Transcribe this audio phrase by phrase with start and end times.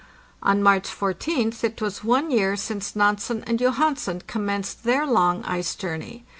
[0.41, 5.75] On March 14th it was one year since Nansen and Johansen commenced their long ice
[5.75, 6.25] journey.